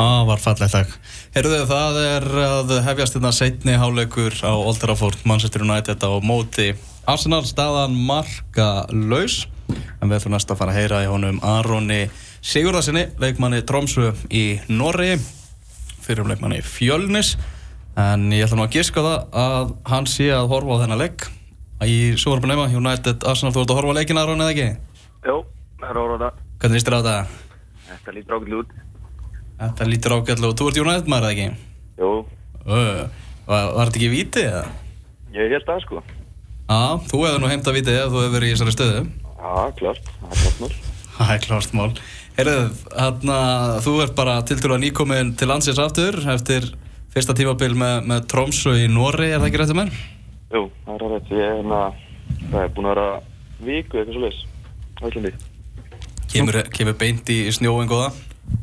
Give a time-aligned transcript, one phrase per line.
[0.00, 0.92] Það var fallegt takk.
[1.34, 6.70] Herruðu, það er að hefjast þetta setni háleikur á Old Trafford, Manchester United á móti.
[7.04, 12.00] Arsenal staðan marka laus, en við ætlum næst að fara að heyra í honum Aroni
[12.40, 15.18] Sigurðarsinni, leikmanni Tromsö í Norri,
[16.00, 17.34] fyrir um leikmanni Fjölnis.
[18.00, 21.28] En ég ætla nú að gíska það að hann sé að horfa á þennan leik.
[21.84, 24.70] Í Súarpunleima, United, Arsenal, þú ert að horfa á leikin Aroni eða ekki?
[25.28, 25.42] Jó,
[25.82, 26.44] það er orða það.
[26.56, 27.42] Hvernig líst þér á þetta?
[27.90, 28.78] Þetta lítur ákveðlu út.
[29.60, 31.48] Þetta lítur ágætlega og þú ert United maður eða ekki?
[32.00, 32.12] Jú,
[32.64, 34.62] var, þetta ekki vítið eða?
[35.34, 36.02] ég held það sko.
[36.70, 36.78] Já,
[37.10, 39.02] þú hefur nú heimt að vítið ef þú hefur verið í þessari stöðu.
[39.40, 40.72] Já, klart, það er klart mál.
[41.20, 41.90] Það er klart mál.
[42.38, 42.60] Heyrðu,
[42.94, 43.38] hérna,
[43.84, 46.70] þú ert bara tilturlega nýkomin til landsins aftur eftir
[47.12, 49.92] fyrsta tímabil með, með Tromsö í Nóri, er það ekki rétt um mér?
[50.54, 51.34] Jú, það er rætt.
[51.36, 51.82] Ég er hérna,
[52.46, 53.06] það er búin að vera
[53.68, 54.48] viku eitthvað svo.
[55.00, 55.32] Ætlandi.
[56.32, 58.12] Kemur, kemur beint í snjóin góða?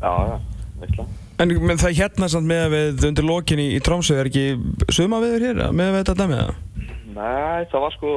[0.01, 0.37] Já, já,
[0.85, 1.13] eitthvað.
[1.37, 4.45] En menn, það hérna samt með við undir lokin í, í Trómsö, er ekki
[4.93, 6.83] suma viður hér með við þetta dæmið það?
[7.17, 8.13] Nei, það var sko,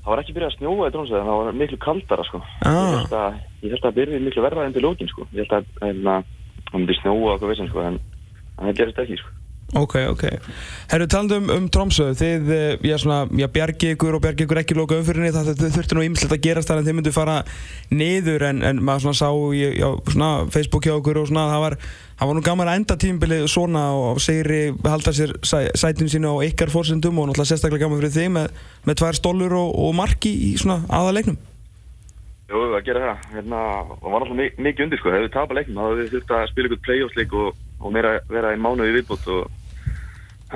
[0.00, 2.40] það var ekki byrjað að snjóa í drónsæði, en það var miklu kaldara sko.
[2.64, 2.80] Ah.
[2.80, 5.28] Ég held að, ég held að byrja miklu verða enn til lókin sko.
[5.36, 6.18] Ég held að, hérna,
[6.70, 8.00] það myndi snjóa og eitthvað vissin sko, en
[8.54, 9.32] en það gerist ekki sko.
[9.74, 10.22] Ok, ok.
[10.92, 14.60] Herru, talandi um, um Trómsö, þið, eh, já svona, já, bjargi ykkur og bjargi ykkur
[14.60, 17.34] ekki loka umfyrinni, það, það þurfti nú ýmislegt að gerast þar en þið myndu fara
[17.90, 21.64] niður en, en maður svona sá í já, svona Facebook hjá ykkur og svona, það
[21.64, 21.76] var,
[22.20, 26.36] það var nú gaman að enda tímbilið svona og segri halda sér sæ, sætin sínu
[26.38, 29.98] á ykkar fórsendum og náttúrulega sérstaklega gaman fyrir þig með, með tvær stólur og, og
[29.98, 31.40] marki í svona aðalegnum.
[32.44, 33.60] Jú, við að gera það, hérna,
[33.98, 36.32] og var alltaf mi- mikið undir sko, hefur við tapað leiknum, þá hefur við þurft
[36.36, 39.46] að spila ykkur play-off-leik og, og meira vera í mánuði viðbútt og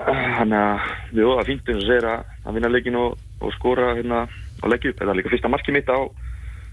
[0.06, 3.90] þannig að, það er fínt eins og segir að, að vinna leikin og, og skora
[3.98, 4.22] hérna
[4.62, 5.98] og leggja upp, þetta er líka fyrsta markið mitt á,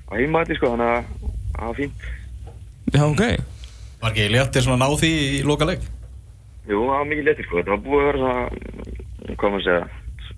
[0.09, 1.03] á heimaðli sko, þannig að
[1.55, 2.07] það var fínt.
[2.93, 3.23] Já, ok.
[4.01, 5.85] Var ekki léttir svona ná því í loka leik?
[6.65, 9.83] Jú, það var mikið letið sko, þetta var búið að vera svona, hvað maður segja,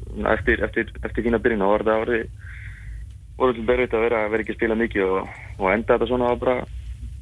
[0.08, 2.26] svona eftir, eftir, eftir fína byrjun, þá var þetta orðið,
[3.38, 6.32] orðið til berðið að vera, vera ekki að spila mikið og, og enda þetta svona
[6.34, 6.58] var bara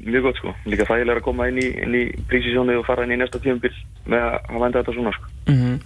[0.05, 3.15] mjög gott sko, líka þægilega að koma inn í, inn í prísisjónu og fara inn
[3.15, 3.71] í næsta tíumbil
[4.09, 5.34] með að hafa enda þetta svona sko.
[5.45, 5.79] Mm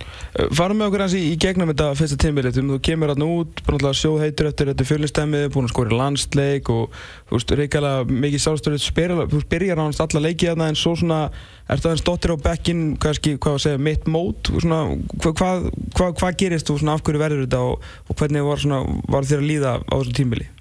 [0.56, 3.92] Farum með okkur hans í, í gegnum þetta fyrsta tímbilið, þú kemur hann út, bara
[3.98, 6.94] sjóð heitur eftir þetta fjölistæmið, búin að skora landsleik og
[7.28, 11.20] þú veist, reykjala mikið sjálfstöður, þú byrjar hans alla leikið þarna en svo svona,
[11.66, 14.82] ertu aðeins dottir á bekkinn, kannski, hvað að segja, mitt mót, svona,
[15.18, 18.64] hvað, hvað, hvað, hvað gerist þú svona, af hverju verður þetta og, og hvernig var
[18.64, 20.52] svona, var þér að líða á þessu tímbili?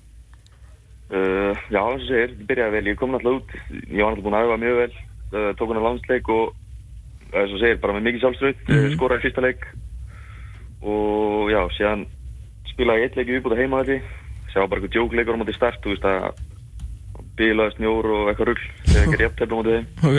[1.09, 3.61] Uh, já, eins og segir, þetta byrjaði vel, ég kom náttúrulega út,
[3.93, 4.91] ég var náttúrulega búin að æfa mjög vel,
[5.29, 6.57] uh, tók hann á landsleik og
[7.33, 8.93] eins og segir, bara með mikið sjálfströð, mm Mhm.
[8.97, 9.67] skoraði fyrsta leik.
[10.83, 12.07] Og já, síðan
[12.73, 14.03] spilaði eitt leik í viðbúta heima þetta,
[14.53, 16.33] sjá bara eitthvað djókleikur á móti start, þú veist að
[17.39, 20.19] bilaði snjór og eitthvað rugg, þegar ekki rétt hefði á móti þeim, Ok.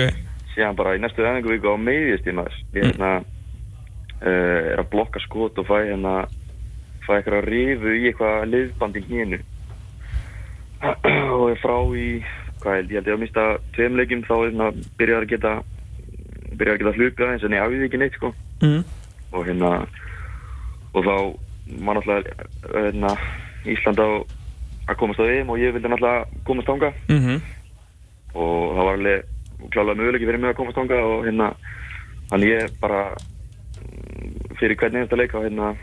[0.55, 3.11] síðan bara í næstu æfingu viku á meiðist ég maður, ég hérna,
[4.21, 6.13] uh, er að blokka skot og fæ hérna,
[7.07, 9.39] fæ eitthvað rifu í eitthvað liðband í hnénu.
[11.35, 12.23] Og er frá í
[12.59, 13.43] hvað held, ég held ég að mista
[13.75, 14.67] tveim leikjum þá hérna,
[14.99, 15.53] byrjaði að geta
[16.59, 18.83] byrjaði að geta hluka eins en ég afið ekki neitt sko Mm.
[19.31, 19.69] og hérna
[20.93, 21.15] og þá
[21.85, 22.33] var náttúrulega
[22.73, 23.11] hérna,
[23.65, 24.07] Ísland á
[24.89, 27.41] að komast á þeim og ég vildi náttúrulega komast ánga Mm -hmm.
[28.33, 29.23] og það var alveg
[29.71, 31.53] klálega möguleiki fyrir mig að komast ánga og hérna
[32.31, 35.75] hann ég bara mm, fyrir hvern einasta leik á hérna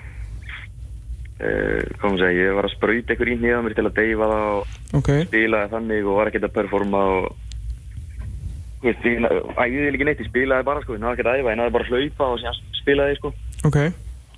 [1.40, 4.46] eh, maður segja, ég var að sprauta einhver í nýða mér til að deyfa það
[4.56, 4.66] og
[4.96, 5.08] Ok.
[5.28, 7.36] spilaði þannig og var ekkert að performa og
[8.88, 9.26] veist, ég
[9.56, 11.86] æfiði ekki neitt, ég spilaði bara sko, ég náði ekkert að æfa, ég náði bara
[11.86, 13.32] að hlaupa og síðan spilaði sko
[13.66, 13.78] Ok.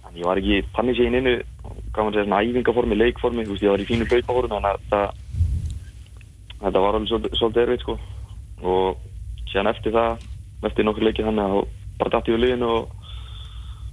[0.04, 1.30] Þannig ég var ekki þannig sér inn
[1.92, 4.78] hvað maður segja, svona æfingaformi, leikformi, þú veist, ég var í fínu hlaupahórum, þannig að
[4.84, 5.00] þetta,
[6.62, 7.96] þetta var alveg svolítið, svolítið erfitt, sko.
[8.62, 10.24] Og síðan eftir það,
[10.68, 11.58] eftir nokkur leikið þannig að
[11.98, 12.94] bara dætti við liðinu og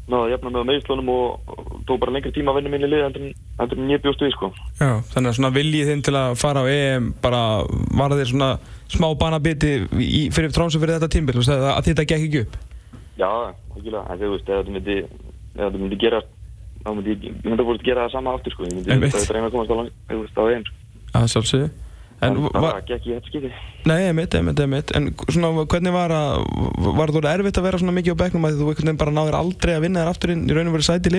[0.06, 3.06] náði að jafna með meðslunum og, og tók bara lengri tíma að vinna minni lið
[3.08, 4.52] endur en- ég bjóst við, sko.
[4.78, 7.42] Já, þannig að svona viljið þinn til að fara á EM bara
[7.98, 8.52] var þeir svona
[8.94, 9.74] smá banabiti
[10.36, 12.58] fyrir trómsum fyrir þetta tímbil að, þetta gekk ekki upp
[13.16, 13.30] Já,
[13.72, 16.20] okkurlega, en þú veist, ef þetta myndi, ef þetta myndi gera,
[16.84, 18.68] þá myndi ég, ég myndi að gera það sama aftur, sko.
[18.68, 20.76] Ég myndi að reyna að komast á, lang- þú veist, á EM, sko.
[21.16, 21.70] að sjálfsögðu
[22.26, 23.50] en, það gekk í þetta skipti.
[23.90, 26.46] nei, emitt, emitt, emitt en svona hvernig var að
[26.96, 28.68] var það erfitt að vera svona mikið á bekknum að þú
[29.02, 31.12] bara náður aldrei að vinna þér aftur inn í raun og veru sæti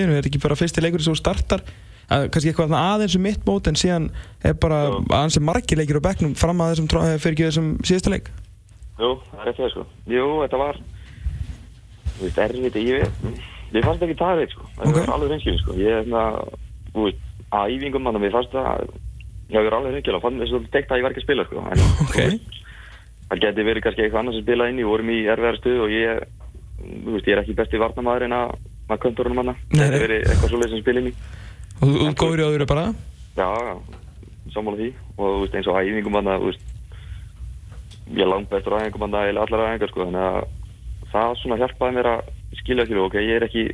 [2.07, 4.09] er sem að, kannski eitthvað þarna aðeins um mitt mót en síðan
[4.43, 4.77] er bara
[5.09, 8.29] aðeins margir leikir á bekknum fram að þessum, tró- fyrir ekki þessum síðasta leik
[8.97, 9.83] Jú, það er það sko.
[10.09, 10.77] Jú, þetta var,
[12.17, 13.11] þú veist, erfitt, ég,
[13.75, 14.63] ég fannst ekki það reitt sko.
[14.77, 14.95] Það Ok.
[14.97, 15.75] var alveg reynskilin sko.
[15.77, 16.23] Ég, hérna,
[16.95, 17.19] þú veist,
[17.53, 18.87] að æfingum mann, mér fannst það,
[19.51, 21.45] já, ég var alveg reynskilin, fann þess að tekt að ég var ekki að spila
[21.45, 21.65] sko.
[21.69, 22.17] En, Ok.
[22.17, 22.57] þú veist,
[23.29, 25.93] það geti verið kannski eitthvað annars að spila inn í, vorum í erfiðar stuð og
[25.93, 26.25] ég,
[26.81, 28.55] þú veist, ég er ekki besti varnamaður en að
[28.89, 29.85] maður könturunum hana, Nei,
[31.81, 32.85] Og þú góður í öðru bara?
[33.37, 33.47] Já,
[34.53, 36.15] sammála því og þú veist, eins og æfingum
[36.51, 36.63] veist,
[38.13, 40.39] ég er langt bestur æfingum hana eða allar æfingar, sko, þannig að
[41.11, 42.31] það svona hjálpaði mér að
[42.61, 43.65] skilja ekki, ok, ég er ekki,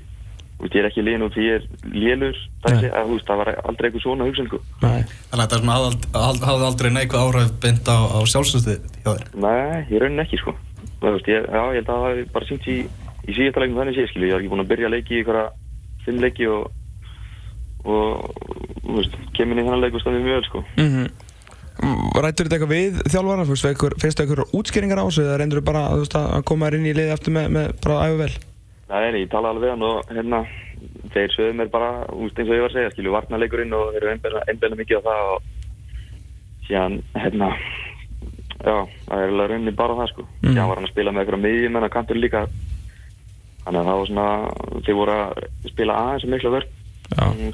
[0.57, 1.63] þú veist, ég er ekki liðin út því ég er
[1.93, 4.59] lélur, það, þú veist, það var aldrei eitthvað svona hugsun, sko.
[4.83, 5.01] Nei.
[5.31, 8.19] Þannig að er svona hafði ald- ald- hafði aldrei neikvæð áhrif beint á, á
[8.67, 9.25] þér.
[9.43, 10.55] Nei, ég raunin ekki, sko.
[11.03, 12.77] Þú veist, ég, já, ég held að það hafi bara sínt í,
[13.27, 15.45] í síðasta leikum þannig sé, ég var ekki búin að byrja að leiki í einhverja
[16.05, 16.71] fimm leiki og,
[17.83, 18.25] og,
[18.87, 20.65] veist, kemur inn í þennan leik og standið mjög vel, sko.
[20.79, 21.11] Mm
[22.21, 26.15] Rættur þetta eitthvað við Finnst það eitthvað útskýringar á þessu eða reyndur þú bara veist,
[26.15, 28.33] að koma þér inn í liði aftur með, með bara að æfa vel?
[28.93, 30.43] Nei, ég tala alveg hann og hérna,
[31.15, 34.05] þeir sögðu mér bara, úst, eins og ég var að segja, skilu, varnarleikurinn og þeir
[34.05, 35.47] eru einbæðna mikið á það og
[36.67, 37.49] síðan, hérna,
[38.59, 38.75] já,
[39.07, 40.27] það er alveg rauninni bara það, sko.
[40.29, 40.53] Mhm.
[40.53, 42.45] Síðan var hann að spila með eitthvað miðjum en að kantur líka,
[43.63, 44.29] þannig að það var svona,
[44.85, 45.43] þeir voru að
[45.73, 46.82] spila aðeins og mikla vörn, Já.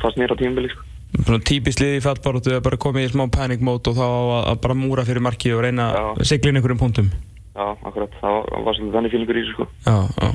[0.03, 0.85] Fast mér á tímubili, sko.
[1.47, 4.61] Típist liði í fallbaróttu að bara koma í smá panic mode og þá að, að
[4.65, 7.09] bara múra fyrir markið og reyna að sigla inn einhverjum punktum.
[7.55, 9.69] Já, akkurat, það var, svolítið þannig fílingur í þessu, sko.
[9.87, 10.29] Já, já.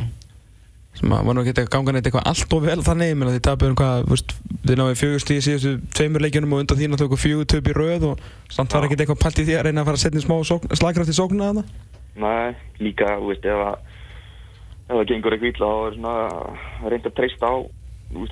[0.94, 3.32] Sem að var nú ekki að ganga neitt eitthvað allt of vel þannig, ég meina
[3.34, 6.90] því tapir um hvað, veist, þið náðu fjögust í síðustu tveimur leikjunum og undan því
[6.92, 8.22] náttúrulega fjögur töp í röð og
[8.54, 10.70] samt var ekkert eitthvað pælt í því að reyna að fara að setja smá sókn,
[10.78, 11.64] slagkraft í sóknuna þarna.
[12.22, 13.90] Nei, líka, þú veist, ef að,
[14.92, 17.54] það gengur eitthvað illa, þá er svona að reynda að treysta á,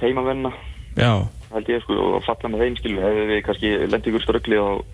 [0.04, 0.54] heimavennina.
[0.98, 1.12] Já,
[1.52, 4.84] held ég sko og falla með þeim skilu hefði við kannski lendið ykkur ströggli og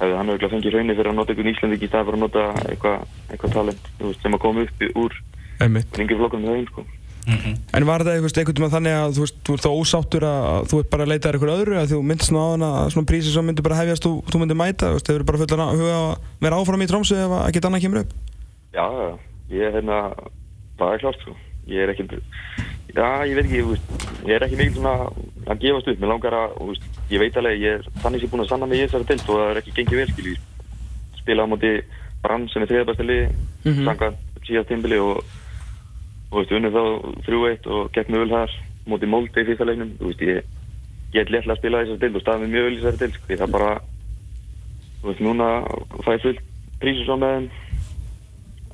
[0.00, 2.44] hefði hann auðvitað fengið raunni fyrir að nota ykkur Íslandик í stað fyrir að nota
[2.66, 5.18] eitthvað eitthva talent veist, sem að koma upp úr
[5.64, 5.98] einmitt.
[5.98, 6.86] ringi flokkum með þeim sko
[7.26, 10.24] Mm En var þetta eitthvað einhvern veginn þannig að þú veist, þú ert þá ósáttur
[10.26, 12.68] að að þú ert bara að leita eitthvað öðru að þú myndist nú á hana
[12.80, 15.40] að svona prísi sem myndi bara hefjast og þú myndi mæta, þú veist, hefur bara
[15.42, 16.12] fullan að huga að
[16.46, 18.14] vera áfram í trómsu ef að ekkert annað kemur upp?
[18.76, 18.86] Já,
[19.50, 19.98] ég er hérna
[20.78, 21.34] það er klart sko
[21.66, 22.14] ég er ekkert
[22.94, 23.95] já, ég veit ekki, þú veist,
[24.26, 24.94] ég er ekki mikil svona
[25.46, 28.30] að gefast upp, mér langar að þú veist, ég veit alveg, ég er þannig sem
[28.32, 30.36] búin að sanna mig í þessari dild og það er ekki gengið vel skilju
[31.20, 31.72] spila á móti
[32.22, 33.28] Brann sem er þriðabæsta liði
[33.66, 33.84] Mhm.
[33.84, 35.24] samkvæmt síðast tímbili og
[36.30, 36.82] og veist, unnið þá
[37.26, 38.50] 3-1 og gegn mjög vel þar
[38.86, 40.42] móti Molde í fyrsta leiknum þú veist, ég,
[41.14, 43.14] ég er léttlega að spila þessari dild og staðið mig mjög vel í þessari dild
[43.14, 43.26] sko.
[43.32, 43.70] Ég það bara
[45.02, 45.48] þú veist, núna
[46.06, 46.42] fæ ég fullt
[46.80, 47.48] prísur svo með þeim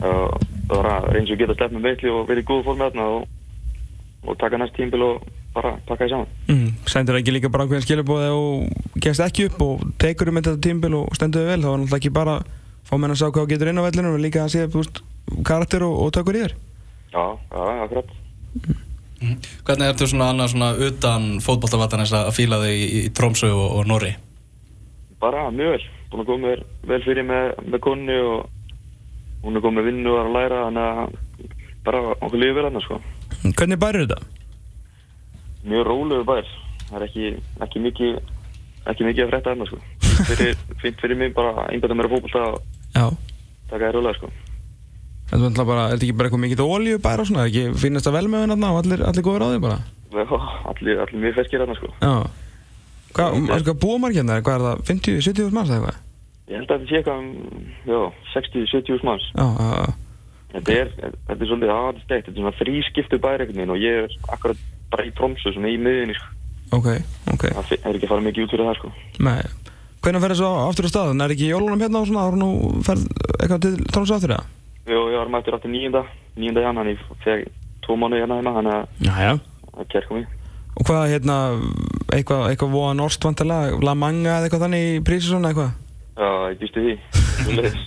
[0.02, 2.84] og það var að reyns og geta slepp með veitli og verið í góðu formi
[2.86, 3.28] þarna og,
[4.26, 5.22] og taka næst tímbil og
[5.54, 6.72] bara taka því saman Mm.
[6.86, 10.94] Sendur ekki líka bara ákveðin skilabóði og gefst ekki upp og tekur um þetta tímbil
[10.98, 12.34] og stendur þig vel, þá var náttúrulega ekki bara
[12.88, 15.00] fá menn að sjá hvað getur inn á vellinu og líka að sé, þú veist,
[15.48, 16.54] karakter og, og tökur í þér.
[17.12, 18.12] Já, já, akkurat
[19.62, 23.86] Hvernig ertu svona annað svona utan fótboltavatnarins að fíla þig í, í Trómsö og, og
[23.86, 24.16] Norri?
[25.22, 26.52] bara mjög vel, búin að koma
[26.90, 28.48] vel fyrir með, með konni og
[29.44, 31.12] hún er komið með vinnu og er að læra þannig að
[31.86, 32.98] bara okkur lífið vel hann sko.
[33.60, 34.18] Hvernig bærir þetta?
[35.68, 36.48] Mjög rólegur bær
[36.88, 37.32] það er ekki,
[37.66, 38.14] ekki mikið
[38.92, 39.80] ekki mikið að frétta hérna sko.
[40.28, 40.62] fyrir,
[41.02, 43.18] fyrir mig bara einbæta mér að fókbalta og
[43.70, 44.32] taka þér rólega sko.
[45.32, 47.80] Þetta er bara, er þetta ekki bara eitthvað mikið olíu bæra og svona, er ekki
[47.80, 49.78] finnast það vel með hennar og allir, allir góður á því bara?
[50.12, 50.24] Já,
[50.74, 51.92] allir, allir mjög ferskir hérna sko.
[52.02, 52.14] Já.
[53.16, 56.02] Hvað, er eitthvað búamarkjarnar, hvað er það, 50, 70 manns eða eitthvað?
[56.52, 58.00] ég held að þetta sé eitthvað um, já,
[58.34, 59.92] 60-70 manns Já, já, já.
[60.54, 64.00] þetta er, þetta er svolítið aðstækt þetta er svona þrískiptu bær einhvern veginn og ég
[64.02, 66.28] er akkurat bara í Tromsö svona í miðinni sko.
[66.78, 66.88] ok,
[67.34, 67.44] ok.
[67.56, 68.92] það er ekki að fara mikið út fyrir það sko.
[69.28, 69.42] Nei.
[70.02, 71.20] Hvernig ferði svo aftur á staðan?
[71.22, 72.48] Er ekki jólunum hérna og svona, ára nú
[72.86, 73.04] ferð
[73.38, 74.46] eitthvað til tónus aftur eða?
[74.90, 76.00] Jó, ég var mættur aftur nýjunda
[76.34, 77.44] nýjunda jan, hann ég feg
[77.86, 79.32] tvo mánu hérna heima þannig að Já, já.
[79.76, 80.26] það ker komið
[80.72, 81.36] Og hvað, hérna,
[82.16, 85.74] eitthvað, eitthvað voða norst vantilega, La Manga eða eitthvað þannig í prísi svona eitthvað?
[86.16, 86.94] já, ég býstu því
[87.42, 87.82] Svoleiðis.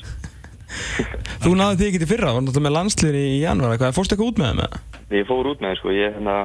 [1.44, 4.32] Þú náði því ekki til fyrra, var náttúrulega með landslýri í janúar eitthvað, fórstu eitthvað
[4.32, 5.18] út með þeim eða?
[5.20, 6.36] ég fór út með sko, ég hérna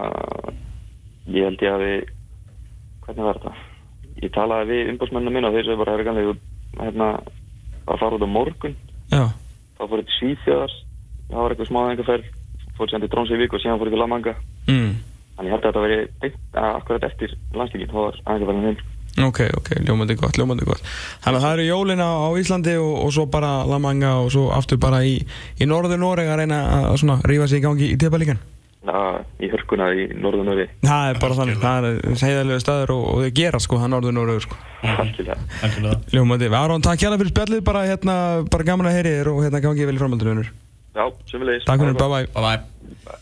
[1.30, 2.00] ég held ég að við
[3.06, 3.54] hvernig var þetta
[4.20, 6.34] ég talaði við umbásmennina mína og þeir sem bara er ganlega
[6.80, 7.08] hérna
[7.90, 8.76] að fara út á morgun
[9.10, 9.22] Já.
[9.78, 10.74] þá fór ég til Svíþjóðar
[11.30, 12.26] það var eitthvað smá engaferð
[12.76, 14.34] fór sem til Dróns í vik og síðan fór ég til Lamanga
[14.70, 14.92] Mm.
[15.36, 18.76] þannig ég held að þetta veri að akkurat eftir landslíkin þá var engaferðin heim
[19.18, 20.84] Ok, ok, ljómandi gott, ljómandi gott.
[21.24, 24.46] Þannig að það eru jólina á Íslandi og, og svo bara La Manga og svo
[24.54, 25.18] aftur bara í,
[25.58, 28.40] í norður Noreg að reyna að svona rífa sig í gangi í tepalíkan.
[28.80, 28.96] Já,
[29.44, 33.34] í hörkuna í norðunöfi Það er bara þannig, það er heiðarlega staður og, og þau
[33.36, 34.56] gera sko, það er norður Noreg sko.
[34.94, 35.36] algjörlega
[35.66, 36.00] Algjörlega.
[36.16, 38.16] Ljómandi, Aron, takk hérna fyrir spjallið, bara hérna,
[38.48, 40.52] bara gaman að heyri þér og hérna gangi vel í framhaldinu, vinnur.
[40.96, 42.26] Já, sömulegis Takk fyrir, bye bye.
[42.32, 43.10] Bye bye.